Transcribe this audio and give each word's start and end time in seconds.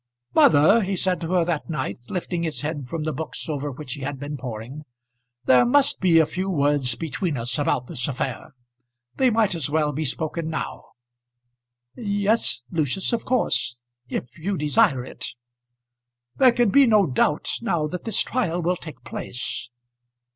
"Mother," 0.33 0.81
he 0.81 0.95
said 0.95 1.21
to 1.21 1.31
her 1.33 1.45
that 1.45 1.69
night, 1.69 1.99
lifting 2.09 2.41
his 2.41 2.61
head 2.61 2.87
from 2.89 3.03
the 3.03 3.13
books 3.13 3.47
over 3.47 3.69
which 3.69 3.93
he 3.93 4.01
had 4.01 4.19
been 4.19 4.35
poring, 4.35 4.83
"There 5.45 5.63
must 5.63 5.99
be 5.99 6.17
a 6.17 6.25
few 6.25 6.49
words 6.49 6.95
between 6.95 7.37
us 7.37 7.59
about 7.59 7.85
this 7.85 8.07
affair. 8.07 8.55
They 9.17 9.29
might 9.29 9.53
as 9.53 9.69
well 9.69 9.91
be 9.91 10.03
spoken 10.05 10.49
now." 10.49 10.85
"Yes, 11.95 12.63
Lucius; 12.71 13.13
of 13.13 13.25
course 13.25 13.77
if 14.09 14.25
you 14.39 14.57
desire 14.57 15.05
it." 15.05 15.35
"There 16.37 16.51
can 16.51 16.71
be 16.71 16.87
no 16.87 17.05
doubt 17.05 17.51
now 17.61 17.85
that 17.85 18.03
this 18.03 18.21
trial 18.21 18.59
will 18.59 18.77
take 18.77 19.03
place." 19.03 19.69